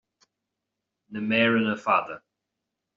Na 1.11 1.19
méireanna 1.29 1.75
fada 1.85 2.15